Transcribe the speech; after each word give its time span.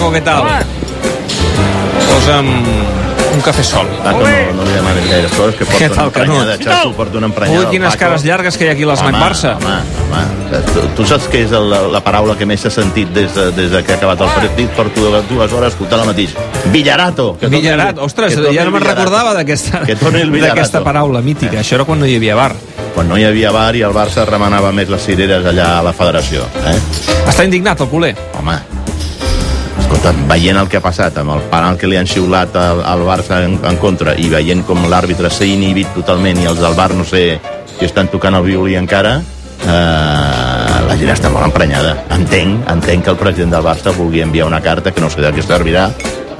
Paco, 0.00 0.12
què 0.16 0.22
tal? 0.24 0.46
Posa'm 2.08 2.46
un 3.30 3.42
cafè 3.44 3.62
sol. 3.62 3.86
Paco, 4.00 4.22
no, 4.24 4.54
no 4.56 4.64
li 4.64 4.72
demanes 4.72 5.04
gaire 5.10 5.28
coses, 5.34 5.58
que 5.58 5.66
porta 5.68 5.88
tal, 5.92 5.92
una 5.92 6.06
emprenyada, 6.06 6.54
Canut? 6.56 6.64
Xato, 6.64 6.92
porta 6.96 7.18
una 7.20 7.28
emprenyada. 7.28 7.66
Ui, 7.66 7.70
quines 7.74 7.92
Paco. 7.92 8.00
cares 8.00 8.24
llargues 8.24 8.56
que 8.56 8.64
hi 8.64 8.70
ha 8.70 8.72
aquí 8.72 8.86
a 8.88 8.94
Home, 8.94 9.12
Barça. 9.20 9.52
Home, 9.60 9.76
home. 10.08 10.62
Tu, 10.72 10.86
tu 10.96 11.06
saps 11.06 11.28
què 11.30 11.44
és 11.44 11.52
la, 11.52 11.82
la 11.92 12.00
paraula 12.02 12.34
que 12.40 12.48
més 12.48 12.64
s'ha 12.64 12.72
sentit 12.72 13.12
des 13.12 13.28
de, 13.36 13.50
des 13.52 13.68
de 13.70 13.82
que 13.84 13.92
ha 13.92 13.98
acabat 14.00 14.24
el 14.24 14.32
partit? 14.38 14.72
Porto 14.74 15.04
dues 15.28 15.52
hores 15.52 15.74
escoltant 15.74 16.00
el 16.00 16.10
mateix. 16.14 16.32
Villarato. 16.72 17.36
Que 17.38 17.46
torni- 17.46 17.60
Villarat, 17.60 18.00
ostres, 18.00 18.34
que 18.34 18.40
torni 18.40 18.56
ja 18.56 18.64
no 18.64 18.72
me'n 18.72 18.88
recordava 18.88 19.36
d'aquesta 19.36 19.84
torni 20.00 20.84
paraula 20.88 21.20
mítica. 21.20 21.60
Això 21.60 21.76
era 21.76 21.84
quan 21.84 22.00
no 22.00 22.08
hi 22.08 22.16
havia 22.16 22.34
bar. 22.40 22.54
Quan 22.94 23.06
no 23.06 23.20
hi 23.20 23.28
havia 23.28 23.52
bar 23.52 23.76
i 23.76 23.84
el 23.86 23.92
Barça 23.94 24.24
remenava 24.26 24.72
més 24.72 24.88
les 24.90 25.04
cireres 25.04 25.44
allà 25.46 25.76
a 25.78 25.82
la 25.86 25.92
federació. 25.92 26.48
Eh? 26.66 26.78
Està 27.28 27.44
indignat 27.44 27.80
el 27.84 27.88
culer. 27.92 28.16
Home, 28.40 28.56
veient 30.30 30.56
el 30.56 30.68
que 30.70 30.78
ha 30.78 30.84
passat 30.84 31.18
amb 31.20 31.34
el 31.34 31.42
penal 31.50 31.76
que 31.78 31.88
li 31.90 31.98
han 31.98 32.08
xiulat 32.08 32.54
al, 32.56 32.80
al 32.86 33.02
Barça 33.04 33.42
en, 33.44 33.58
en 33.66 33.76
contra 33.82 34.14
i 34.16 34.30
veient 34.32 34.62
com 34.66 34.86
l'àrbitre 34.88 35.30
s'ha 35.32 35.48
inhibit 35.48 35.90
totalment 35.96 36.40
i 36.40 36.48
els 36.50 36.62
del 36.62 36.76
Bar 36.78 36.92
no 36.96 37.04
sé 37.04 37.24
si 37.76 37.84
estan 37.88 38.08
tocant 38.12 38.38
el 38.38 38.46
violí 38.46 38.76
encara 38.78 39.18
eh, 39.20 40.78
la 40.90 40.96
gent 40.98 41.12
està 41.12 41.30
molt 41.32 41.46
emprenyada. 41.46 41.96
Entenc, 42.16 42.64
entenc 42.72 43.04
que 43.06 43.12
el 43.14 43.20
president 43.20 43.54
del 43.56 43.66
Barça 43.66 43.94
vulgui 43.96 44.24
enviar 44.24 44.48
una 44.48 44.62
carta 44.64 44.94
que 44.94 45.04
no 45.04 45.10
sé 45.12 45.22
de 45.24 45.32
què 45.36 45.44
servirà 45.44 45.90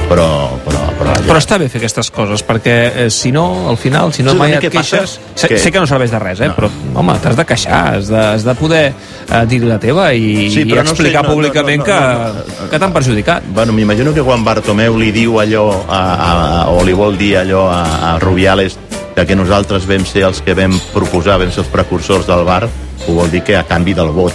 però, 0.08 0.27
però, 0.64 0.89
però 1.00 1.14
gent 1.16 1.27
Però 1.30 1.40
està 1.40 1.56
bé 1.59 1.68
fer 1.72 1.80
aquestes 1.80 2.10
coses, 2.14 2.42
perquè 2.46 2.74
eh, 3.06 3.08
si 3.10 3.32
no, 3.32 3.68
al 3.72 3.78
final, 3.80 4.12
si 4.12 4.22
no 4.27 4.34
Sí, 4.36 4.38
mai 4.38 4.52
et 4.58 4.66
passa 4.68 5.00
queixes... 5.00 5.16
Sé, 5.34 5.48
que- 5.48 5.58
sé 5.58 5.72
que 5.72 5.80
no 5.80 5.88
serveix 5.88 6.12
de 6.12 6.18
res, 6.22 6.41
eh? 6.45 6.50
No. 6.52 6.56
Però, 6.58 6.70
home, 7.00 7.16
t'has 7.22 7.36
de 7.38 7.45
queixar, 7.48 7.80
has 7.96 8.10
de, 8.12 8.18
has 8.20 8.45
de 8.45 8.54
poder 8.60 8.82
eh, 8.92 9.41
dir 9.48 9.62
la 9.64 9.78
teva 9.82 10.10
i, 10.12 10.50
Sí, 10.52 10.62
i 10.66 10.68
però 10.70 10.84
no 10.84 10.92
sé, 10.92 10.98
explicar 10.98 11.24
no, 11.24 11.32
públicament 11.34 11.80
no, 11.82 11.86
no, 11.86 11.88
que, 11.88 12.44
no, 12.52 12.60
no. 12.64 12.70
que 12.75 12.78
t'han 12.84 12.92
perjudicat. 12.92 13.48
Bueno, 13.56 13.72
m'imagino 13.72 14.12
que 14.14 14.22
quan 14.27 14.44
Bartomeu 14.44 14.98
li 15.00 15.10
diu 15.16 15.41
allò 15.41 15.64
a, 15.88 15.98
a, 15.98 16.30
a, 16.30 16.69
o 16.77 16.84
li 16.84 16.92
vol 16.94 17.16
dir 17.19 17.36
allò 17.41 17.66
a, 17.72 17.80
a 18.12 18.19
Rubiales 18.22 18.77
de 19.16 19.25
que 19.27 19.34
nosaltres 19.36 19.88
vam 19.91 20.05
ser 20.06 20.22
els 20.28 20.38
que 20.44 20.55
vam 20.55 20.77
proposar, 20.92 21.38
vam 21.41 21.50
ser 21.50 21.64
els 21.64 21.72
precursors 21.72 22.28
del 22.28 22.44
bar, 22.47 22.69
ho 23.08 23.12
vol 23.16 23.30
dir 23.32 23.41
que 23.42 23.56
a 23.58 23.64
canvi 23.66 23.92
del 23.97 24.12
vot. 24.14 24.32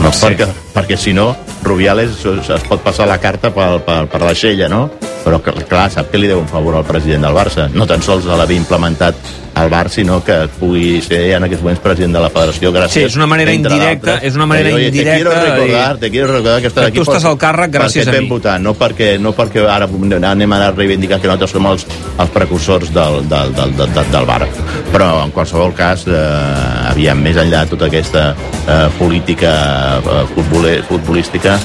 No, 0.00 0.12
Sí. 0.12 0.24
perquè, 0.26 0.46
perquè 0.72 0.96
si 0.96 1.12
no, 1.12 1.34
Rubiales 1.62 2.24
es, 2.24 2.50
pot 2.68 2.82
passar 2.82 3.08
la 3.10 3.20
carta 3.20 3.52
per, 3.54 3.70
per, 3.84 4.02
per 4.10 4.20
la 4.24 4.34
xella, 4.34 4.68
no? 4.72 4.88
Però, 5.24 5.40
cl- 5.44 5.66
clar, 5.68 5.90
sap 5.92 6.10
que 6.10 6.18
li 6.18 6.26
deu 6.30 6.38
un 6.40 6.48
favor 6.48 6.74
al 6.78 6.84
president 6.88 7.26
del 7.26 7.34
Barça. 7.36 7.68
No 7.74 7.86
tan 7.86 8.00
sols 8.02 8.24
a 8.26 8.36
l'haver 8.40 8.56
implementat 8.56 9.14
al 9.60 9.68
Bar, 9.68 9.90
sinó 9.90 10.22
que 10.24 10.46
pugui 10.60 11.00
ser 11.02 11.34
en 11.36 11.44
aquests 11.44 11.60
moments 11.64 11.80
president 11.82 12.14
de 12.14 12.20
la 12.22 12.30
federació 12.30 12.70
gràcies... 12.72 12.94
Sí, 12.94 13.02
és 13.10 13.16
una 13.18 13.26
manera 13.28 13.52
indirecta, 13.52 14.14
és 14.24 14.36
una 14.38 14.46
manera 14.46 14.70
de 14.70 14.74
"Oye, 14.76 14.86
indirecta 14.88 15.28
Te 15.28 15.34
quiero 15.34 15.50
recordar, 15.50 15.96
i- 15.96 16.00
te 16.00 16.10
quiero 16.10 16.26
recordar 16.28 16.60
que 16.62 16.68
estàs 16.70 16.84
Que 16.84 16.88
aquí... 16.92 16.96
tu 16.96 17.02
estàs 17.04 17.24
al 17.28 17.36
càrrec 17.36 17.72
gràcies 17.74 18.08
a 18.08 18.12
mi. 18.14 18.28
votar, 18.30 18.54
no 18.60 18.72
perquè, 18.78 19.18
no 19.20 19.32
perquè 19.36 19.66
ara 19.68 19.88
anem 20.30 20.52
a 20.52 20.70
reivindicar 20.70 21.20
que 21.20 21.26
nosaltres 21.28 21.50
som 21.50 21.66
els, 21.66 21.84
els 22.18 22.30
precursors 22.30 22.94
del, 22.94 23.28
del, 23.28 23.52
del, 23.58 23.76
del, 23.76 23.92
del, 23.92 24.10
del 24.14 24.24
bar. 24.30 24.46
Però, 24.92 25.10
en 25.24 25.30
qualsevol 25.34 25.74
cas, 25.74 26.06
eh, 26.06 26.90
aviam, 26.94 27.18
més 27.20 27.36
enllà 27.36 27.64
de 27.66 27.70
tota 27.74 27.86
aquesta 27.90 28.30
eh, 28.66 28.88
política 28.98 29.98
eh, 29.98 30.24
futbolística, 30.88 31.58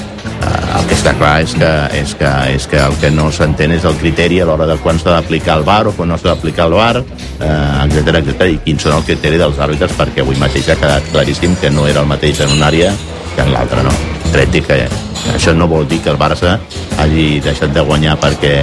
el 0.46 0.86
que 0.88 0.96
està 0.96 1.12
clar 1.18 1.34
és 1.44 1.54
que, 1.58 1.70
és 1.98 2.14
que, 2.18 2.30
és 2.54 2.66
que 2.70 2.80
el 2.82 2.96
que 3.00 3.10
no 3.14 3.28
s'entén 3.34 3.74
és 3.76 3.86
el 3.88 3.96
criteri 4.00 4.40
a 4.40 4.46
l'hora 4.48 4.68
de 4.68 4.76
quan 4.82 5.00
s'ha 5.00 5.16
d'aplicar 5.16 5.58
el 5.60 5.64
bar 5.66 5.82
o 5.90 5.94
quan 5.96 6.12
no 6.12 6.18
s'ha 6.18 6.32
d'aplicar 6.32 6.68
el 6.70 6.76
bar, 6.78 6.96
eh, 7.02 7.86
etc 7.86 8.20
etc 8.22 8.50
i 8.52 8.58
quins 8.64 8.86
són 8.86 8.98
els 8.98 9.08
criteris 9.08 9.42
dels 9.42 9.62
àrbitres, 9.68 9.96
perquè 9.98 10.24
avui 10.24 10.38
mateix 10.40 10.70
ha 10.70 10.80
quedat 10.80 11.12
claríssim 11.12 11.56
que 11.60 11.70
no 11.70 11.86
era 11.86 12.04
el 12.04 12.10
mateix 12.10 12.44
en 12.46 12.56
una 12.58 12.70
àrea 12.70 12.92
que 13.34 13.42
en 13.44 13.52
l'altra, 13.52 13.82
no? 13.84 13.94
Tret 14.32 14.60
que 14.66 14.82
això 15.34 15.54
no 15.54 15.68
vol 15.68 15.88
dir 15.88 16.00
que 16.02 16.12
el 16.12 16.20
Barça 16.20 16.58
hagi 16.98 17.40
deixat 17.44 17.74
de 17.74 17.84
guanyar 17.84 18.18
perquè... 18.20 18.54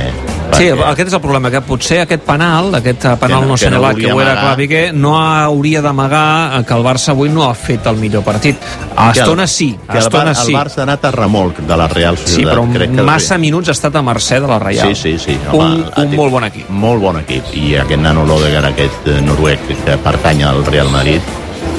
Sí, 0.58 0.68
perquè 0.72 0.92
aquest 0.92 1.08
és 1.10 1.14
el 1.18 1.22
problema, 1.22 1.52
que 1.52 1.62
potser 1.62 2.00
aquest 2.04 2.24
penal, 2.24 2.74
aquest 2.76 3.06
eh, 3.06 3.16
penal 3.20 3.42
Que 3.42 3.46
no- 3.46 3.52
no 3.52 3.56
que 3.58 3.70
no 3.70 3.96
que 3.96 4.14
ho 4.14 4.22
era 4.22 4.56
Piqué, 4.56 4.92
no 4.94 5.18
hauria 5.20 5.82
d'amagar 5.82 6.60
eh, 6.60 6.64
que 6.66 6.74
el 6.74 6.84
Barça 6.84 7.10
avui 7.12 7.30
no 7.30 7.44
ha 7.50 7.54
fet 7.56 7.86
el 7.88 7.98
millor 7.98 8.24
partit. 8.24 8.56
A 8.96 9.12
estona 9.12 9.48
sí, 9.48 9.72
que 9.86 9.92
a 9.98 10.00
el, 10.00 10.04
estona 10.06 10.24
Bar, 10.34 10.36
sí. 10.36 10.52
el 10.54 10.58
Barça 10.60 10.80
ha 10.80 10.84
anat 10.84 11.06
a 11.06 11.12
remolc 11.12 11.60
de 11.60 11.78
la 11.78 11.88
Real 11.88 12.18
Sí, 12.18 12.24
Societat. 12.28 12.54
però 12.54 12.68
Crec 12.74 12.96
que 12.96 13.02
massa 13.04 13.38
minuts 13.38 13.70
ha 13.70 13.72
estat 13.78 13.96
a 13.96 14.02
mercè 14.02 14.40
de 14.40 14.48
la 14.48 14.60
Reial. 14.60 14.96
Sí, 14.96 15.18
sí, 15.18 15.18
sí. 15.20 15.38
un, 15.52 15.62
ha 15.62 16.02
un 16.02 16.10
tingut 16.10 16.18
molt 16.18 16.32
bon 16.32 16.44
equip. 16.44 16.70
Molt 16.70 17.02
bon 17.02 17.18
equip. 17.20 17.44
I 17.56 17.76
aquest 17.78 18.02
nano 18.02 18.26
Lodegar, 18.26 18.66
aquest 18.66 19.08
eh, 19.08 19.22
noruec 19.22 19.60
que 19.86 19.98
pertany 19.98 20.44
al 20.44 20.64
Real 20.66 20.90
Madrid, 20.90 21.22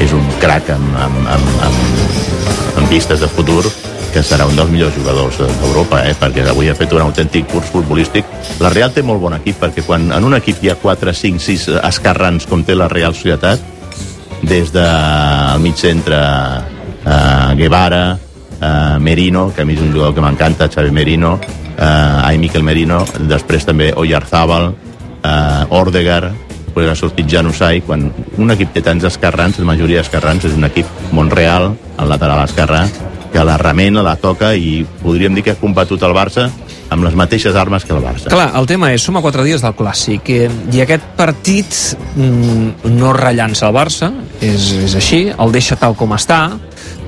és 0.01 0.13
un 0.13 0.25
crac 0.41 0.71
amb, 0.75 0.97
amb, 0.97 1.27
amb, 1.29 1.63
amb, 1.63 2.79
amb 2.79 2.89
vistes 2.91 3.21
de 3.21 3.29
futur 3.29 3.63
que 4.15 4.23
serà 4.23 4.47
un 4.47 4.55
dels 4.55 4.71
millors 4.71 4.95
jugadors 4.95 5.37
de- 5.43 5.49
d'Europa, 5.61 6.05
eh? 6.07 6.15
perquè 6.15 6.45
avui 6.49 6.69
ha 6.71 6.75
fet 6.79 6.93
un 6.95 7.03
autèntic 7.03 7.49
curs 7.51 7.67
futbolístic. 7.73 8.25
La 8.63 8.71
Real 8.71 8.93
té 8.95 9.03
molt 9.03 9.21
bon 9.21 9.35
equip, 9.35 9.59
perquè 9.61 9.83
quan 9.85 10.07
en 10.15 10.25
un 10.25 10.35
equip 10.39 10.63
hi 10.63 10.71
ha 10.71 10.77
4, 10.79 11.13
5, 11.13 11.41
6 11.43 11.69
escarrans, 11.83 12.47
com 12.47 12.63
té 12.65 12.77
la 12.79 12.87
Real 12.89 13.15
Societat, 13.15 13.59
des 14.45 14.71
del 14.73 15.61
mig 15.65 15.75
centre 15.81 16.19
eh, 17.05 17.55
Guevara, 17.57 18.17
eh, 18.61 18.99
Merino, 19.01 19.51
que 19.55 19.63
a 19.63 19.65
mi 19.65 19.75
és 19.75 19.81
un 19.83 19.91
jugador 19.93 20.15
que 20.15 20.21
m'encanta, 20.23 20.69
Xavi 20.71 20.91
Merino, 20.93 21.39
eh, 21.77 21.83
ai, 22.25 22.39
Miquel 22.39 22.63
Merino, 22.63 23.05
després 23.29 23.67
també 23.67 23.93
Oyarzábal, 23.97 24.75
eh, 25.25 25.65
Ordegar, 25.71 26.31
després 26.67 26.91
ha 26.91 26.95
sortit 26.99 27.27
Janusai, 27.31 27.81
quan 27.83 28.13
un 28.39 28.51
equip 28.51 28.73
té 28.75 28.83
tants 28.83 29.05
esquerrans, 29.05 29.59
la 29.59 29.65
majoria 29.73 30.03
d'esquerrans 30.03 30.45
és 30.45 30.55
un 30.55 30.65
equip 30.71 30.87
Montreal, 31.13 31.73
al 31.97 32.09
lateral 32.09 32.45
esquerrà, 32.47 32.85
que 33.35 33.43
la 33.43 33.57
remena, 33.59 34.03
la 34.07 34.15
toca 34.15 34.53
i 34.55 34.85
podríem 35.03 35.35
dir 35.35 35.43
que 35.43 35.57
ha 35.57 35.59
combatut 35.59 36.03
el 36.07 36.15
Barça 36.15 36.47
amb 36.95 37.03
les 37.03 37.17
mateixes 37.19 37.57
armes 37.59 37.83
que 37.83 37.91
el 37.91 37.99
Barça. 38.05 38.31
Clar, 38.31 38.53
el 38.55 38.69
tema 38.71 38.93
és, 38.95 39.03
som 39.03 39.19
a 39.19 39.23
quatre 39.25 39.43
dies 39.43 39.65
del 39.65 39.75
Clàssic 39.75 40.31
eh, 40.31 40.47
i 40.71 40.83
aquest 40.85 41.09
partit 41.19 41.75
mm, 42.15 42.93
no 42.95 43.11
rellança 43.17 43.67
el 43.67 43.75
Barça, 43.75 44.13
és, 44.39 44.69
és 44.87 44.95
així, 45.01 45.25
el 45.35 45.55
deixa 45.55 45.75
tal 45.81 45.97
com 45.99 46.15
està, 46.15 46.45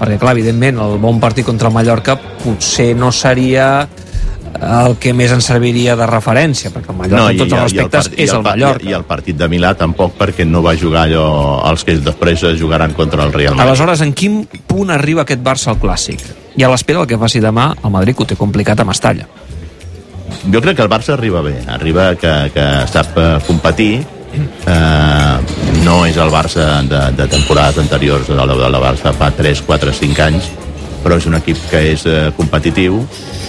perquè 0.01 0.19
clar, 0.19 0.35
evidentment, 0.35 0.83
el 0.83 0.99
bon 1.03 1.23
partit 1.23 1.47
contra 1.47 1.71
el 1.71 1.77
Mallorca 1.77 2.19
potser 2.43 2.91
no 2.99 3.13
seria 3.15 3.87
el 4.61 4.97
que 5.03 5.13
més 5.15 5.33
ens 5.33 5.45
serviria 5.45 5.95
de 5.97 6.07
referència, 6.09 6.71
perquè 6.75 6.91
el 6.93 6.97
Mallorca, 6.99 7.29
amb 7.31 7.39
tots 7.43 7.53
els 7.53 7.63
respectes, 7.63 8.09
part- 8.09 8.19
és 8.21 8.33
el, 8.33 8.43
part- 8.43 8.57
Mallorca. 8.57 8.89
I 8.89 8.93
el 8.99 9.05
partit 9.05 9.37
de 9.37 9.49
Milà 9.49 9.75
tampoc, 9.77 10.15
perquè 10.19 10.47
no 10.47 10.63
va 10.63 10.75
jugar 10.77 11.07
allò 11.07 11.27
els 11.71 11.85
que 11.85 11.97
després 11.99 12.45
jugaran 12.59 12.93
contra 12.95 13.25
el 13.25 13.33
Real 13.33 13.55
Madrid. 13.55 13.69
Aleshores, 13.71 14.01
en 14.03 14.13
quin 14.13 14.47
punt 14.67 14.91
arriba 14.91 15.23
aquest 15.23 15.43
Barça 15.43 15.71
al 15.75 15.81
Clàssic? 15.81 16.23
I 16.57 16.63
a 16.65 16.69
l'espera 16.73 17.01
del 17.03 17.09
que 17.09 17.19
faci 17.19 17.41
demà, 17.41 17.75
el 17.85 17.91
Madrid 17.91 18.17
que 18.17 18.23
ho 18.25 18.27
té 18.27 18.37
complicat 18.37 18.81
a 18.81 18.85
Mestalla. 18.89 19.27
Jo 20.51 20.61
crec 20.61 20.77
que 20.77 20.83
el 20.83 20.91
Barça 20.91 21.13
arriba 21.15 21.41
bé, 21.43 21.57
arriba 21.69 22.15
que, 22.17 22.33
que 22.55 22.67
sap 22.91 23.17
eh, 23.19 23.39
competir, 23.47 24.05
eh, 24.67 25.37
no 25.85 26.05
és 26.07 26.17
el 26.17 26.31
Barça 26.31 26.83
de, 26.87 27.01
de 27.17 27.27
temporades 27.29 27.79
anteriors, 27.79 28.29
el 28.29 28.37
de 28.59 28.71
la 28.71 28.81
Barça 28.83 29.13
fa 29.15 29.31
3, 29.31 29.63
4, 29.67 29.93
5 29.93 30.23
anys, 30.27 30.51
però 31.05 31.19
és 31.21 31.27
un 31.31 31.37
equip 31.39 31.59
que 31.71 31.83
és 31.93 32.07
eh, 32.11 32.31
competitiu 32.37 33.03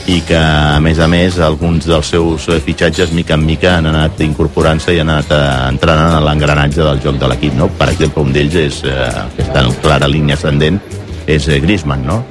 i 0.08 0.22
que, 0.24 0.38
a 0.40 0.80
més 0.80 1.00
a 1.04 1.08
més, 1.12 1.36
alguns 1.44 1.86
dels 1.88 2.08
seus 2.14 2.46
fitxatges, 2.64 3.12
mica 3.12 3.36
en 3.36 3.44
mica, 3.44 3.74
han 3.78 3.90
anat 3.90 4.22
incorporant-se 4.24 4.96
i 4.96 5.02
han 5.02 5.12
anat 5.12 5.34
eh, 5.36 5.42
entrant 5.74 6.00
en 6.06 6.24
l'engranatge 6.24 6.80
del 6.80 7.02
joc 7.04 7.20
de 7.20 7.28
l'equip. 7.28 7.58
No? 7.60 7.68
Per 7.76 7.90
exemple, 7.92 8.24
un 8.24 8.32
d'ells 8.36 8.56
és, 8.62 8.80
eh, 8.88 9.10
que 9.36 9.44
està 9.44 9.66
en 9.66 9.76
clara 9.84 10.08
línia 10.08 10.40
ascendent, 10.40 10.80
és 11.28 11.50
eh, 11.52 11.60
Griezmann, 11.64 12.08
no? 12.08 12.22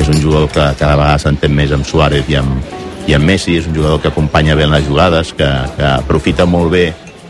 És 0.00 0.08
un 0.08 0.16
jugador 0.22 0.48
que 0.48 0.64
cada 0.80 0.96
vegada 0.96 1.20
s'entén 1.20 1.52
més 1.52 1.76
amb 1.76 1.84
Suárez 1.84 2.24
i 2.32 2.40
amb, 2.40 2.72
i 3.06 3.16
amb 3.16 3.28
Messi, 3.28 3.58
és 3.60 3.68
un 3.68 3.76
jugador 3.76 4.00
que 4.00 4.08
acompanya 4.08 4.56
bé 4.56 4.64
en 4.64 4.72
les 4.72 4.88
jugades, 4.88 5.36
que, 5.36 5.52
que 5.76 5.90
aprofita 5.92 6.48
molt 6.48 6.72
bé 6.72 6.86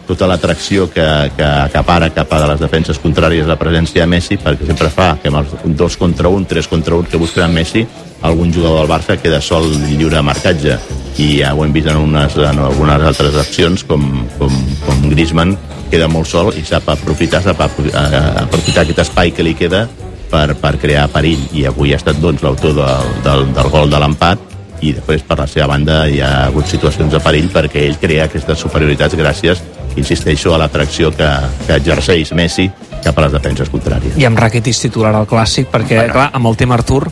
tota 0.06 0.28
l'atracció 0.31 0.87
que, 0.87 1.05
que 1.34 1.47
acapara 1.66 2.12
cap 2.15 2.31
a 2.31 2.45
les 2.53 2.62
defenses 2.62 3.00
contràries 3.03 3.49
la 3.50 3.59
presència 3.59 4.05
de 4.05 4.11
Messi, 4.15 4.39
perquè 4.39 4.69
sempre 4.69 4.91
fa 4.95 5.16
que 5.19 5.34
amb 5.34 5.43
els 5.43 5.56
dos 5.75 5.98
contra 5.98 6.31
un, 6.31 6.47
tres 6.47 6.71
contra 6.71 6.95
un 6.95 7.10
que 7.10 7.19
busquen 7.19 7.48
en 7.48 7.57
Messi, 7.59 7.83
algun 8.22 8.53
jugador 8.53 8.80
del 8.80 8.91
Barça 8.91 9.18
queda 9.21 9.41
sol 9.45 9.68
i 9.74 9.97
lliure 9.97 10.16
de 10.16 10.22
marcatge 10.24 10.78
i 11.21 11.28
ja 11.41 11.53
ho 11.54 11.65
hem 11.65 11.72
vist 11.72 11.89
en, 11.89 12.01
unes, 12.01 12.36
en 12.36 12.59
algunes 12.65 13.04
altres 13.10 13.36
accions 13.41 13.84
com, 13.84 14.03
com, 14.39 14.57
com 14.86 15.07
Griezmann 15.10 15.57
queda 15.91 16.09
molt 16.09 16.28
sol 16.28 16.53
i 16.57 16.65
sap 16.66 16.89
aprofitar, 16.92 17.42
sap 17.45 17.60
eh, 17.63 17.92
aprofitar 18.42 18.84
aquest 18.84 19.04
espai 19.07 19.33
que 19.33 19.45
li 19.47 19.54
queda 19.54 19.86
per, 20.30 20.57
per 20.59 20.74
crear 20.83 21.07
perill 21.13 21.47
i 21.54 21.65
avui 21.68 21.95
ha 21.95 22.01
estat 22.01 22.18
doncs, 22.21 22.42
l'autor 22.42 22.74
del, 22.77 23.15
del, 23.24 23.47
del 23.57 23.71
gol 23.72 23.92
de 23.92 24.01
l'empat 24.03 24.54
i 24.84 24.92
després 24.92 25.22
per 25.24 25.39
la 25.41 25.47
seva 25.48 25.71
banda 25.71 26.03
hi 26.10 26.21
ha 26.21 26.48
hagut 26.48 26.69
situacions 26.69 27.12
de 27.12 27.21
perill 27.24 27.48
perquè 27.53 27.86
ell 27.86 27.97
crea 28.01 28.27
aquestes 28.27 28.60
superioritats 28.60 29.16
gràcies, 29.16 29.62
insisteixo, 29.97 30.53
a 30.53 30.59
l'atracció 30.60 31.12
que, 31.16 31.28
que 31.65 31.78
exerceix 31.78 32.34
Messi 32.36 32.69
cap 33.04 33.16
a 33.16 33.24
les 33.24 33.33
defenses 33.39 33.71
contràries. 33.72 34.19
I 34.21 34.27
amb 34.28 34.36
Rakitic 34.41 34.77
titular 34.89 35.15
al 35.16 35.28
Clàssic, 35.30 35.71
perquè, 35.72 36.03
Bueno. 36.03 36.19
clar, 36.19 36.28
amb 36.36 36.53
el 36.53 36.60
tema 36.60 36.77
Artur... 36.77 37.07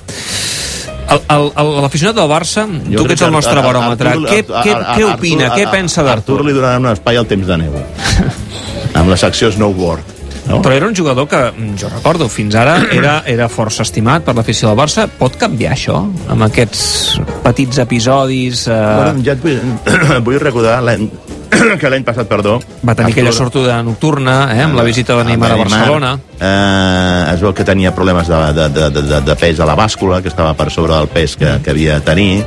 L'aficionat 1.83 2.17
del 2.17 2.29
Barça, 2.31 2.67
Jo 2.91 3.03
tu 3.03 3.07
que 3.07 3.15
ets 3.19 3.23
el 3.23 3.33
nostre 3.33 3.59
Ar- 3.59 3.67
baròmetre, 3.67 4.09
Artur- 4.15 4.29
què, 4.31 4.41
què, 4.47 4.63
què 4.65 4.75
Artur- 4.81 5.13
opina, 5.15 5.47
Ar- 5.53 5.59
què 5.59 5.71
pensa 5.71 6.01
Artur 6.03 6.11
d'Artur? 6.15 6.45
li 6.47 6.53
donaran 6.57 6.85
un 6.87 6.93
espai 6.93 7.17
al 7.21 7.27
temps 7.31 7.47
de 7.47 7.57
neu 7.65 7.73
amb 8.99 9.09
la 9.11 9.17
secció 9.21 9.51
snowboard 9.53 10.13
no? 10.45 10.59
Però 10.61 10.75
era 10.77 10.87
un 10.87 10.95
jugador 10.95 11.27
que, 11.27 11.39
mm, 11.57 11.77
jo 11.81 11.89
recordo, 11.89 12.29
fins 12.29 12.55
ara 12.55 12.75
era, 12.93 13.23
era 13.27 13.49
força 13.49 13.83
estimat 13.87 14.25
per 14.27 14.35
l'afició 14.37 14.69
del 14.69 14.77
Barça. 14.77 15.07
Pot 15.09 15.39
canviar 15.41 15.73
això, 15.73 16.03
amb 16.29 16.43
aquests 16.45 17.19
petits 17.47 17.79
episodis? 17.81 18.67
Eh... 18.69 18.77
Bueno, 18.77 19.23
ja 19.25 19.33
et 19.33 19.41
vull, 19.41 19.57
vull 20.27 20.39
recordar 20.43 20.83
que 21.81 21.91
l'any 21.91 22.05
passat, 22.05 22.27
perdó... 22.29 22.59
Va 22.87 22.95
tenir 22.95 23.13
aquella 23.15 23.33
sortuda 23.33 23.81
nocturna, 23.83 24.37
eh, 24.55 24.63
amb 24.65 24.77
la 24.79 24.83
visita 24.87 25.17
de 25.19 25.25
Neymar 25.31 25.53
a 25.53 25.57
Barcelona. 25.63 26.13
Eh, 26.41 27.33
es 27.35 27.41
veu 27.43 27.55
que 27.55 27.65
tenia 27.65 27.95
problemes 27.95 28.29
de, 28.29 28.39
de, 28.57 28.69
de, 28.69 28.91
de, 29.03 29.21
de 29.27 29.37
pes 29.41 29.61
a 29.61 29.67
la 29.69 29.75
bàscula, 29.79 30.21
que 30.23 30.29
estava 30.33 30.55
per 30.59 30.71
sobre 30.71 30.95
del 30.95 31.09
pes 31.09 31.37
que, 31.37 31.59
que 31.65 31.71
havia 31.75 31.99
de 32.01 32.07
tenir. 32.07 32.45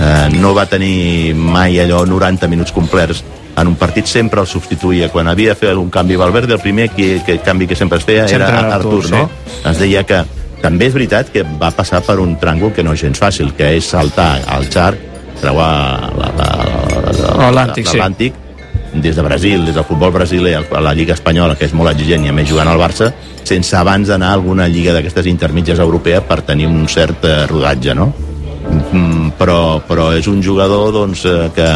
Eh, 0.00 0.28
no 0.40 0.54
va 0.54 0.66
tenir 0.66 1.34
mai 1.34 1.78
allò 1.82 2.04
90 2.06 2.48
minuts 2.48 2.72
complets 2.72 3.22
en 3.56 3.68
un 3.70 3.76
partit 3.78 4.06
sempre 4.10 4.40
el 4.42 4.48
substituïa 4.50 5.06
quan 5.12 5.28
havia 5.30 5.52
de 5.52 5.58
fer 5.60 5.76
un 5.78 5.90
canvi 5.90 6.16
Valverde, 6.18 6.56
el 6.56 6.60
primer 6.60 6.88
que, 6.90 7.20
que 7.24 7.38
canvi 7.38 7.68
que 7.70 7.76
sempre 7.78 7.98
es 7.98 8.04
feia 8.04 8.24
Sempre 8.26 8.48
era 8.48 8.74
Artur, 8.74 8.96
Artur, 9.04 9.10
no? 9.12 9.70
Es 9.70 9.78
deia 9.78 10.02
que 10.02 10.24
també 10.64 10.88
és 10.88 10.94
veritat 10.96 11.30
que 11.30 11.44
va 11.60 11.70
passar 11.70 12.00
per 12.02 12.16
un 12.18 12.34
tràngol 12.40 12.72
que 12.74 12.82
no 12.82 12.94
és 12.96 13.04
gens 13.04 13.20
fàcil, 13.22 13.52
que 13.54 13.76
és 13.76 13.86
saltar 13.86 14.40
al 14.50 14.66
xarc, 14.72 14.98
creuar 15.40 15.70
la- 16.18 16.32
la- 16.34 16.50
la- 16.64 17.12
la- 17.12 17.36
L'Atlàntic, 17.84 17.86
sí. 17.92 17.98
Des 18.94 19.16
de 19.16 19.22
Brasil, 19.22 19.64
des 19.66 19.74
del 19.74 19.84
futbol 19.84 20.12
brasiler 20.12 20.56
a 20.56 20.80
la 20.80 20.94
Lliga 20.94 21.14
Espanyola, 21.14 21.56
que 21.58 21.66
és 21.66 21.74
molt 21.74 21.90
exigent 21.92 22.24
i 22.24 22.30
a 22.30 22.36
més 22.36 22.48
jugant 22.48 22.68
al 22.70 22.80
Barça, 22.80 23.10
sense 23.44 23.76
abans 23.76 24.10
anar 24.10 24.30
a 24.30 24.38
alguna 24.38 24.68
lliga 24.68 24.94
d'aquestes 24.94 25.26
intermitges 25.26 25.82
europea 25.82 26.22
per 26.24 26.42
tenir 26.42 26.68
un 26.70 26.86
cert 26.88 27.26
eh, 27.28 27.44
rodatge, 27.50 27.94
no? 27.94 28.12
Mm, 28.92 29.34
però, 29.38 29.82
però 29.84 30.12
és 30.16 30.28
un 30.30 30.40
jugador 30.42 30.92
doncs, 30.94 31.26
eh, 31.28 31.50
que, 31.54 31.68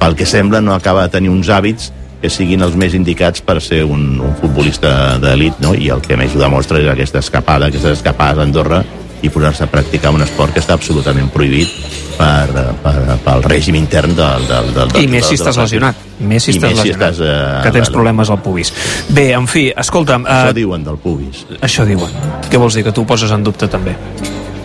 pel 0.00 0.16
que 0.16 0.26
sembla, 0.26 0.62
no 0.64 0.74
acaba 0.74 1.04
de 1.04 1.16
tenir 1.18 1.32
uns 1.32 1.50
hàbits 1.50 1.92
que 2.22 2.30
siguin 2.32 2.64
els 2.64 2.76
més 2.80 2.94
indicats 2.96 3.42
per 3.44 3.58
ser 3.60 3.82
un, 3.84 4.14
un 4.24 4.36
futbolista 4.40 5.18
d'elit, 5.20 5.58
no? 5.60 5.74
i 5.76 5.90
el 5.92 6.00
que 6.00 6.16
més 6.16 6.32
ho 6.32 6.40
demostra 6.40 6.80
és 6.80 6.88
aquesta 6.88 7.20
escapada, 7.20 7.68
aquestes 7.68 7.98
escapades 7.98 8.40
a 8.40 8.46
Andorra 8.48 8.80
i 9.24 9.30
posar-se 9.32 9.64
a 9.64 9.70
practicar 9.72 10.12
un 10.14 10.22
esport 10.24 10.52
que 10.54 10.60
està 10.60 10.76
absolutament 10.76 11.30
prohibit 11.32 11.70
per, 12.18 12.50
per, 12.84 12.94
pel 13.24 13.42
règim 13.48 13.78
intern 13.78 14.12
del, 14.18 14.44
del, 14.50 14.68
del, 14.76 14.92
del 14.92 15.02
I 15.04 15.08
més 15.10 15.26
si 15.30 15.38
estàs 15.38 15.56
lesionat. 15.58 15.96
Més 16.20 16.44
si 16.46 16.52
estàs 16.54 16.76
si 16.76 16.82
lesionat. 16.82 17.16
estàs, 17.16 17.22
eh, 17.26 17.62
que 17.64 17.72
tens 17.74 17.90
problemes 17.94 18.30
al 18.30 18.38
pubis. 18.44 18.72
Bé, 19.16 19.30
en 19.34 19.48
fi, 19.50 19.66
escolta'm... 19.84 20.26
Això 20.28 20.52
Eh, 20.52 20.58
diuen 20.60 20.84
del 20.86 21.00
pubis. 21.02 21.46
això 21.60 21.86
diuen. 21.88 22.12
Què 22.50 22.60
vols 22.60 22.76
dir? 22.78 22.84
Que 22.86 22.92
tu 22.92 23.02
ho 23.02 23.08
poses 23.08 23.32
en 23.34 23.42
dubte, 23.46 23.66
també. 23.72 23.96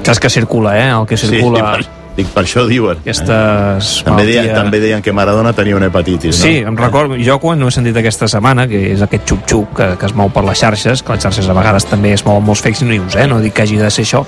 Saps 0.04 0.20
que 0.20 0.30
circula, 0.30 0.76
eh? 0.78 0.90
El 0.92 1.08
que 1.10 1.18
circula... 1.18 1.78
Sí, 1.80 1.88
dic, 2.19 2.31
per 2.36 2.44
això 2.45 2.66
diuen. 2.69 3.01
Aquestes 3.01 3.92
També 4.07 4.25
deien, 4.27 4.51
també 4.56 4.81
deien 4.83 5.04
que 5.06 5.13
Maradona 5.16 5.54
tenia 5.57 5.77
una 5.77 5.89
hepatitis, 5.89 6.36
no? 6.38 6.42
Sí, 6.44 6.57
em 6.66 6.77
recordo, 6.80 7.18
jo 7.24 7.39
quan 7.42 7.62
ho 7.63 7.69
he 7.69 7.75
sentit 7.75 7.98
aquesta 8.00 8.30
setmana, 8.31 8.68
que 8.69 8.81
és 8.94 9.04
aquest 9.06 9.27
xup-xup 9.31 9.75
que, 9.77 9.92
que 10.00 10.10
es 10.10 10.16
mou 10.18 10.31
per 10.33 10.44
les 10.48 10.60
xarxes, 10.60 11.04
que 11.04 11.16
les 11.16 11.24
xarxes 11.25 11.50
a 11.50 11.56
vegades 11.57 11.88
també 11.89 12.13
es 12.16 12.25
mouen 12.27 12.45
molts 12.45 12.63
fake 12.66 12.88
news, 12.89 13.16
eh? 13.16 13.27
no 13.30 13.39
dic 13.44 13.56
que 13.57 13.66
hagi 13.66 13.80
de 13.80 13.92
ser 13.94 14.07
això, 14.07 14.25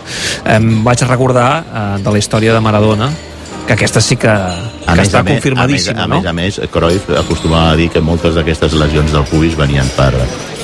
em 0.55 0.71
vaig 0.85 1.03
recordar 1.07 1.49
eh, 1.61 1.83
de 2.03 2.15
la 2.15 2.21
història 2.21 2.55
de 2.55 2.63
Maradona, 2.63 3.11
que 3.67 3.73
aquesta 3.73 4.01
sí 4.01 4.17
que, 4.19 4.31
que 4.85 4.95
més, 4.97 5.07
està 5.07 5.21
a 5.21 5.23
més, 5.23 5.38
confirmadíssima, 5.38 6.05
a 6.05 6.07
no? 6.07 6.21
a 6.21 6.33
més, 6.33 6.57
a 6.59 6.61
més, 6.65 6.71
Cruyff 6.73 7.11
acostumava 7.21 7.75
a 7.75 7.77
dir 7.79 7.91
que 7.93 8.01
moltes 8.03 8.35
d'aquestes 8.35 8.75
lesions 8.79 9.13
del 9.13 9.27
pubis 9.29 9.55
venien 9.59 9.88
per 9.97 10.11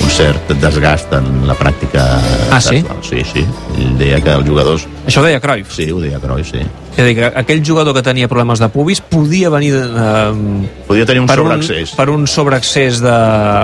un 0.04 0.10
cert 0.14 0.52
desgast 0.62 1.12
en 1.18 1.48
la 1.48 1.56
pràctica 1.58 2.04
Ah, 2.54 2.60
sí? 2.62 2.84
Sí, 3.06 3.22
sí. 3.28 3.44
Ell 3.78 3.96
deia 4.00 4.20
que 4.24 4.32
els 4.34 4.48
jugadors... 4.48 4.86
Això 5.08 5.22
ho 5.22 5.26
deia 5.26 5.40
Cruyff. 5.44 5.72
Sí, 5.76 5.90
ho 5.92 6.00
deia 6.04 6.20
Cruyff, 6.24 6.52
sí. 6.52 6.62
És 6.98 7.06
dir, 7.06 7.14
que 7.20 7.28
aquell 7.42 7.62
jugador 7.66 7.94
que 7.94 8.02
tenia 8.06 8.28
problemes 8.32 8.58
de 8.60 8.70
pubis 8.74 9.02
podia 9.06 9.52
venir 9.54 9.74
eh, 9.78 10.68
Podia 10.88 11.06
tenir 11.06 11.22
un 11.22 11.28
per, 11.30 11.40
un, 11.44 11.52
sobreaccés. 11.62 11.92
per 11.98 12.08
un 12.10 12.26
sobreaccés 12.28 13.02
de, 13.04 13.18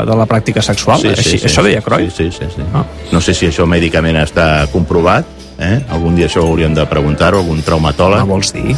de 0.10 0.18
la 0.20 0.28
pràctica 0.30 0.62
sexual. 0.66 1.02
Així, 1.14 1.40
això 1.42 1.64
deia 1.66 1.82
Cruyff. 1.82 2.14
Sí, 2.18 2.30
sí, 2.32 2.46
sí. 2.46 2.52
sí. 2.62 2.68
Ah. 2.74 2.84
No 3.12 3.22
sé 3.22 3.34
si 3.38 3.50
això 3.50 3.66
mèdicament 3.70 4.20
està 4.22 4.68
comprovat, 4.74 5.26
eh? 5.58 5.80
Algun 5.94 6.16
dia 6.20 6.28
això 6.30 6.44
ho 6.46 6.52
hauríem 6.54 6.76
de 6.78 6.86
preguntar-ho, 6.90 7.42
algun 7.42 7.62
traumatòleg. 7.66 8.22
No 8.26 8.36
vols 8.36 8.54
dir? 8.54 8.76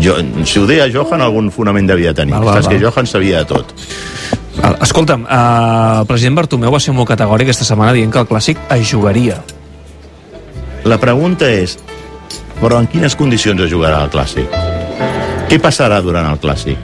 Jo, 0.00 0.14
si 0.48 0.56
ho 0.60 0.64
deia 0.68 0.86
Johan, 0.92 1.20
algun 1.20 1.50
fonament 1.52 1.88
devia 1.90 2.14
tenir. 2.16 2.32
Val, 2.32 2.46
val, 2.48 2.54
Saps 2.62 2.70
que 2.72 2.78
val. 2.78 2.86
Johan 2.88 3.06
sabia 3.10 3.42
de 3.42 3.48
tot. 3.50 3.74
Ah, 4.62 4.76
Escolta'm, 4.86 5.24
eh, 5.26 6.00
el 6.00 6.06
president 6.06 6.36
Bartomeu 6.38 6.70
va 6.70 6.80
ser 6.80 6.94
molt 6.94 7.08
categòric 7.10 7.48
aquesta 7.50 7.66
setmana 7.66 7.94
dient 7.96 8.12
que 8.14 8.20
el 8.22 8.28
Clàssic 8.30 8.60
es 8.76 8.86
jugaria. 8.90 9.40
La 10.84 10.98
pregunta 11.02 11.48
és, 11.50 11.76
però 12.60 12.78
en 12.78 12.86
quines 12.90 13.16
condicions 13.18 13.60
es 13.60 13.70
jugarà 13.72 14.04
el 14.04 14.10
Clàssic? 14.10 14.54
Què 15.50 15.58
passarà 15.62 16.00
durant 16.02 16.30
el 16.30 16.38
Clàssic? 16.42 16.78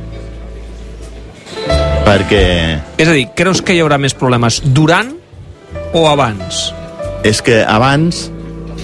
Perquè 2.08 2.44
És 2.98 3.08
a 3.08 3.12
dir, 3.14 3.28
creus 3.36 3.60
que 3.62 3.74
hi 3.76 3.80
haurà 3.84 3.98
més 4.00 4.14
problemes 4.16 4.62
durant 4.64 5.14
o 5.92 6.08
abans? 6.08 6.68
és 7.26 7.40
que 7.42 7.64
abans 7.66 8.28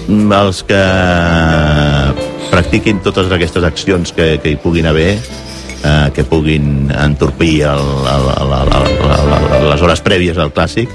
mm, 0.08 0.32
els 0.35 0.62
que 0.67 0.81
practiquin 2.50 2.99
totes 3.05 3.31
aquestes 3.32 3.64
accions 3.64 4.12
que, 4.12 4.38
que 4.43 4.50
hi 4.50 4.56
puguin 4.61 4.88
haver 4.91 5.20
eh, 5.85 6.11
que 6.15 6.25
puguin 6.25 6.91
entorpir 6.91 7.63
el, 7.63 7.85
el, 8.15 8.29
el, 8.41 8.53
el, 8.59 8.73
el, 8.75 9.35
el, 9.59 9.69
les 9.71 9.83
hores 9.83 10.03
prèvies 10.05 10.39
al 10.41 10.53
clàssic 10.57 10.93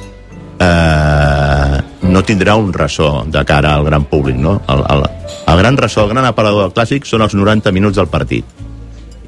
eh, 0.59 1.77
no 2.09 2.24
tindrà 2.25 2.56
un 2.59 2.74
ressò 2.74 3.25
de 3.27 3.44
cara 3.45 3.75
al 3.75 3.86
gran 3.86 4.07
públic 4.09 4.39
no? 4.39 4.59
el, 4.68 4.83
el, 4.95 5.06
el 5.53 5.62
gran 5.62 5.77
ressò, 5.77 6.07
el 6.07 6.15
gran 6.15 6.25
aparador 6.25 6.68
del 6.68 6.75
clàssic 6.75 7.07
són 7.07 7.25
els 7.27 7.38
90 7.38 7.71
minuts 7.75 8.01
del 8.01 8.09
partit 8.12 8.65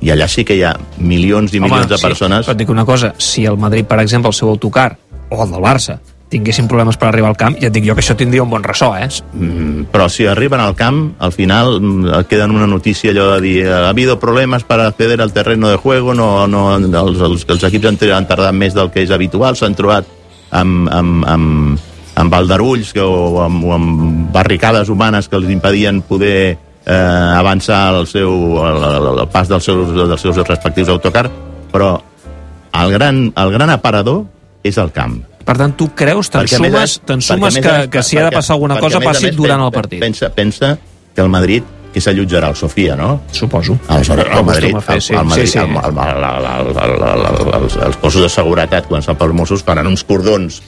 i 0.02 0.10
allà 0.10 0.28
sí 0.28 0.44
que 0.44 0.58
hi 0.58 0.64
ha 0.66 0.74
milions 0.98 1.54
i 1.54 1.62
milions 1.62 1.90
de 1.90 2.00
sí, 2.00 2.08
persones 2.08 2.48
Però 2.48 2.56
et 2.56 2.64
dic 2.64 2.72
una 2.74 2.86
cosa, 2.86 3.14
si 3.22 3.46
el 3.46 3.60
Madrid, 3.62 3.86
per 3.86 4.00
exemple, 4.02 4.32
el 4.34 4.38
seu 4.38 4.50
autocar, 4.50 4.96
o 5.30 5.44
el 5.44 5.52
del 5.54 5.62
Barça, 5.62 6.00
tinguessin 6.32 6.70
problemes 6.72 6.96
per 6.98 7.10
arribar 7.10 7.34
al 7.34 7.38
camp, 7.40 7.58
ja 7.60 7.68
et 7.68 7.76
dic 7.76 7.84
jo 7.86 7.96
que 7.98 8.04
això 8.04 8.16
tindria 8.16 8.44
un 8.46 8.50
bon 8.52 8.64
ressò, 8.64 8.94
eh? 8.96 9.10
Mm, 9.34 9.90
però 9.92 10.08
si 10.10 10.26
arriben 10.30 10.64
al 10.64 10.78
camp, 10.80 11.02
al 11.20 11.34
final 11.36 11.76
mm, 11.82 12.24
queda 12.32 12.48
en 12.48 12.56
una 12.56 12.70
notícia 12.72 13.12
allò 13.12 13.34
de 13.34 13.42
dir 13.44 13.68
ha 13.68 13.90
habido 13.90 14.18
problemes 14.20 14.64
para 14.64 14.88
acceder 14.88 15.22
al 15.22 15.34
terreno 15.34 15.70
de 15.70 15.76
juego, 15.76 16.14
no, 16.14 16.48
no, 16.48 16.78
els, 16.78 17.20
els, 17.20 17.46
els 17.48 17.64
equips 17.68 17.92
han, 17.92 18.00
han 18.16 18.28
tardat 18.30 18.56
més 18.56 18.74
del 18.78 18.92
que 18.92 19.04
és 19.04 19.12
habitual, 19.12 19.60
s'han 19.60 19.76
trobat 19.76 20.08
amb, 20.52 20.88
amb, 20.92 21.26
amb, 21.28 21.88
amb 22.16 22.36
aldarulls 22.40 22.94
que, 22.96 23.04
o, 23.04 23.42
amb, 23.44 23.66
o 23.68 23.74
amb 23.76 24.32
barricades 24.32 24.90
humanes 24.90 25.28
que 25.28 25.40
els 25.40 25.50
impedien 25.52 26.02
poder 26.08 26.58
eh, 26.86 26.94
avançar 27.36 27.90
el, 27.96 28.08
seu, 28.08 28.32
el, 28.64 28.86
el, 28.92 29.10
el 29.26 29.28
pas 29.32 29.52
dels 29.52 29.68
seus, 29.68 29.92
dels 29.96 30.24
seus 30.24 30.40
respectius 30.48 30.92
autocars, 30.96 31.32
però 31.72 31.98
el 32.82 32.96
gran, 32.96 33.26
el 33.36 33.52
gran 33.52 33.76
aparador 33.76 34.26
és 34.64 34.78
el 34.80 34.96
camp. 34.96 35.20
Per 35.46 35.58
tant, 35.58 35.76
tu 35.78 35.90
creus, 35.98 36.30
te'n 36.30 36.42
a 36.42 36.46
més, 36.46 36.56
sumes, 36.56 36.96
sumes 37.26 37.60
que, 37.60 37.62
més, 37.68 37.92
que 37.94 38.04
si 38.04 38.18
ha 38.18 38.26
de 38.30 38.32
passar 38.36 38.56
alguna 38.58 38.80
cosa, 38.80 39.00
passi 39.04 39.30
més, 39.30 39.38
durant 39.38 39.62
el 39.66 39.72
partit. 39.76 40.00
Pensa, 40.04 40.30
pensa 40.34 40.78
que 41.16 41.22
el 41.22 41.30
Madrid 41.30 41.64
que 41.92 42.00
s'allotjarà 42.00 42.48
al 42.48 42.56
Sofia, 42.56 42.96
no? 42.96 43.22
Suposo. 43.36 43.78
Aleshores, 43.92 44.28
el 44.32 44.46
Madrid, 44.48 44.78
fer, 44.80 44.96
el, 44.96 45.02
sí. 45.02 45.14
el 45.14 45.26
Madrid, 45.26 45.46
sí, 45.46 45.52
sí. 45.52 45.60
el, 45.60 45.72
el, 45.72 45.76
el, 45.76 46.24
el, 46.24 46.70
el, 46.72 47.02
el, 47.04 47.26
el, 47.26 47.64
els, 47.64 47.76
els 47.88 47.98
cossos 48.00 48.24
de 48.24 48.30
seguretat, 48.32 48.88
quan 48.88 49.04
s'han 49.04 49.18
pels 49.20 49.36
Mossos, 49.36 49.66
faran 49.68 49.90
uns 49.92 50.06
cordons 50.08 50.62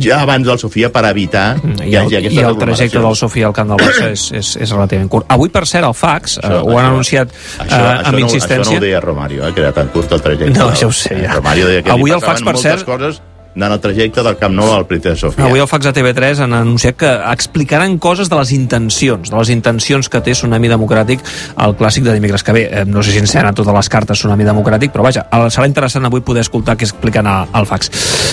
ja 0.00 0.22
abans 0.24 0.46
del 0.48 0.58
Sofia 0.58 0.88
per 0.90 1.04
evitar 1.10 1.58
Mm, 1.60 1.74
I 1.74 1.76
que 1.76 1.88
hi 1.90 1.94
el, 1.94 2.06
hagi 2.06 2.14
I 2.14 2.18
aquestes 2.18 2.46
el 2.48 2.58
trajecte 2.58 2.98
del. 3.04 3.16
Sofia 3.20 3.46
al 3.46 3.52
camp 3.52 3.68
del 3.74 3.82
Barça 3.82 4.10
és, 4.10 4.22
és, 4.32 4.52
és 4.64 4.70
relativament 4.72 5.10
curt. 5.12 5.26
Avui, 5.28 5.50
per 5.52 5.66
cert, 5.68 5.84
el 5.84 5.94
fax, 5.94 6.38
eh, 6.40 6.52
ho 6.56 6.78
han 6.78 6.86
anunciat 6.88 7.28
eh, 7.28 7.64
això, 7.66 7.80
amb 7.82 8.06
això 8.06 8.12
no, 8.12 8.18
insistència... 8.24 8.62
Això 8.64 8.72
no 8.72 8.78
ho 8.80 8.86
deia 8.86 9.00
Romario, 9.04 9.46
eh, 9.46 9.52
que 9.52 9.60
era 9.60 9.72
tan 9.76 9.90
curt 9.92 10.14
el 10.16 10.22
trajecte. 10.24 10.58
No, 10.58 10.70
això 10.72 10.88
ho 10.88 10.94
sé, 10.96 11.18
ja. 11.20 11.34
Romario 11.36 11.68
deia 11.68 11.82
que 11.84 11.92
Avui 11.92 12.16
el 12.16 12.24
fax, 12.24 12.42
per 12.42 12.56
cert- 12.56 12.86
coses 12.88 13.20
anant 13.58 13.74
al 13.74 13.80
trajecte 13.82 14.22
del 14.22 14.36
Camp 14.38 14.54
Nou 14.54 14.70
al 14.72 14.86
de 14.88 15.14
Sofia. 15.18 15.44
Avui 15.44 15.58
el 15.60 15.66
fax 15.68 15.84
de 15.88 15.92
TV3 15.92 16.44
han 16.44 16.52
anunciat 16.54 16.96
que 16.96 17.10
explicaran 17.32 17.98
coses 17.98 18.30
de 18.30 18.36
les 18.38 18.52
intencions, 18.54 19.30
de 19.30 19.36
les 19.36 19.50
intencions 19.50 20.08
que 20.08 20.20
té 20.22 20.32
Tsunami 20.32 20.68
Democràtic 20.70 21.20
al 21.56 21.74
clàssic 21.76 22.04
de 22.06 22.14
dimecres 22.14 22.42
que 22.46 22.52
ve. 22.52 22.68
Eh, 22.70 22.84
No 22.88 23.02
sé 23.02 23.12
si 23.12 23.18
encenen 23.18 23.54
totes 23.54 23.74
les 23.74 23.88
cartes 23.88 24.18
Tsunami 24.18 24.44
Democràtic, 24.44 24.92
però 24.94 25.02
vaja, 25.02 25.26
serà 25.50 25.66
interessant 25.66 26.04
avui 26.06 26.20
poder 26.20 26.40
escoltar 26.46 26.76
què 26.76 26.84
expliquen 26.86 27.26
a- 27.26 27.46
al 27.52 27.66
fax. 27.66 27.90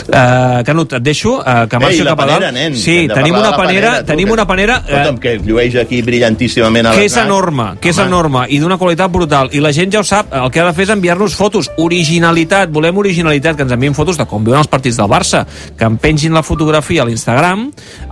Uh, 0.08 0.64
Canut, 0.64 0.94
et 0.94 1.02
deixo, 1.04 1.40
uh, 1.40 1.68
que 1.68 1.80
marxo 1.80 2.02
Ei, 2.04 2.06
cap 2.08 2.20
a 2.20 2.26
dalt. 2.26 2.40
panera, 2.40 2.52
nen, 2.52 2.76
sí, 2.76 3.08
tenim 3.12 3.34
una 3.36 3.56
panera, 3.56 3.66
panera, 3.66 4.00
tu, 4.00 4.06
tenim 4.06 4.28
que- 4.28 4.34
una 4.34 4.46
panera... 4.48 4.76
eh, 4.88 4.92
Escolta'm, 4.92 5.18
que 5.20 5.38
llueix 5.40 5.76
aquí 5.76 6.02
brillantíssimament 6.02 6.86
a 6.88 6.92
que 6.92 7.06
és 7.06 7.18
enorme, 7.18 7.78
que 7.82 7.90
és 7.90 7.98
Home, 7.98 8.08
enorme 8.08 8.46
i 8.50 8.60
d'una 8.60 8.78
qualitat 8.78 9.12
brutal 9.12 9.50
i 9.52 9.60
la 9.60 9.72
gent 9.74 9.92
ja 9.92 10.00
ho 10.00 10.04
sap, 10.04 10.32
el 10.34 10.52
que 10.52 10.60
ha 10.62 10.66
de 10.66 10.74
fer 10.74 10.84
és 10.84 10.90
enviar-nos 10.94 11.36
fotos 11.36 11.72
originalitat, 11.78 12.70
volem 12.72 12.98
originalitat 12.98 13.56
que 13.58 13.64
ens 13.64 13.72
envien 13.74 13.96
fotos 13.96 14.18
de 14.18 14.26
com 14.30 14.44
viuen 14.46 14.60
els 14.60 14.68
partits 14.68 14.98
del 14.98 15.08
Barça 15.16 15.46
que 15.80 15.88
em 15.88 15.98
pengin 16.02 16.36
la 16.36 16.44
fotografia 16.44 17.04
a 17.04 17.10
l'Instagram 17.10 17.70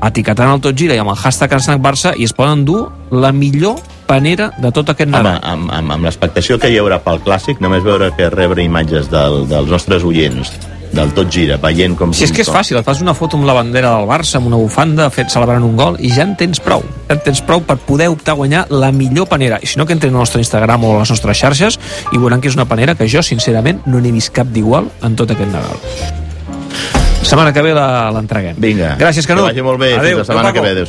etiquetant 0.09 0.55
el 0.55 0.63
Tot 0.63 0.79
Gira 0.79 0.95
i 0.95 1.03
amb 1.03 1.13
el 1.13 1.19
hashtag 1.19 1.57
Snack 1.59 1.83
Barça 1.83 2.15
i 2.17 2.27
es 2.29 2.35
poden 2.35 2.63
dur 2.67 2.87
la 3.11 3.33
millor 3.35 3.81
panera 4.07 4.51
de 4.57 4.71
tot 4.71 4.89
aquest 4.93 5.09
Home, 5.09 5.19
Nadal 5.19 5.41
amb, 5.53 5.71
amb, 5.73 5.97
amb 5.97 6.07
l'expectació 6.07 6.59
que 6.59 6.71
hi 6.71 6.79
haurà 6.81 6.99
pel 7.03 7.21
Clàssic, 7.23 7.61
només 7.63 7.83
veure 7.85 8.11
que 8.17 8.29
rebre 8.33 8.63
imatges 8.65 9.09
del, 9.11 9.43
dels 9.51 9.71
nostres 9.71 10.05
oients 10.07 10.53
del 10.93 11.11
Tot 11.17 11.29
Gira, 11.33 11.57
veient 11.57 11.97
com... 11.97 12.13
si 12.13 12.27
és 12.27 12.31
que 12.33 12.43
és 12.45 12.51
fàcil, 12.53 12.77
et 12.77 12.85
fas 12.85 13.01
una 13.01 13.15
foto 13.17 13.39
amb 13.39 13.49
la 13.49 13.55
bandera 13.57 13.95
del 13.97 14.07
Barça, 14.09 14.37
amb 14.37 14.51
una 14.51 14.61
bufanda, 14.61 15.09
fet 15.13 15.33
celebrant 15.33 15.65
un 15.65 15.75
gol, 15.79 15.97
i 15.99 16.13
ja 16.13 16.27
en 16.27 16.35
tens 16.39 16.61
prou. 16.63 16.85
Ja 17.09 17.17
en 17.17 17.23
tens 17.25 17.41
prou 17.45 17.65
per 17.65 17.79
poder 17.81 18.11
optar 18.13 18.37
a 18.37 18.39
guanyar 18.43 18.67
la 18.69 18.93
millor 18.93 19.27
panera. 19.31 19.57
I 19.57 19.69
si 19.69 19.81
no, 19.81 19.87
que 19.89 19.97
entrin 19.97 20.13
al 20.13 20.21
nostre 20.21 20.43
Instagram 20.45 20.85
o 20.85 20.95
a 20.95 20.99
les 21.01 21.13
nostres 21.17 21.41
xarxes 21.41 21.79
i 22.13 22.19
veuran 22.19 22.43
que 22.43 22.53
és 22.53 22.59
una 22.59 22.69
panera 22.69 22.95
que 22.99 23.09
jo, 23.09 23.25
sincerament, 23.25 23.81
no 23.89 24.03
n'he 24.03 24.13
vist 24.13 24.33
cap 24.37 24.53
d'igual 24.53 24.91
en 25.01 25.17
tot 25.17 25.33
aquest 25.33 25.49
Nadal. 25.49 26.22
Setmana 27.25 27.53
que 27.53 27.61
ve 27.61 27.73
la- 27.73 28.11
l'entreguem. 28.11 28.55
Vinga. 28.57 28.95
Gràcies, 28.99 29.25
Canut. 29.27 29.45
Que 29.45 29.51
vagi 29.53 29.61
molt 29.61 29.79
bé. 29.79 29.93
Adéu, 29.95 30.17
Fins 30.17 30.17
la 30.19 30.25
setmana 30.25 30.53
que 30.53 30.61
ve. 30.61 30.69
Adéu. 30.71 30.85